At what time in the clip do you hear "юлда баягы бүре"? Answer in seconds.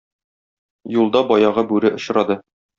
0.95-1.95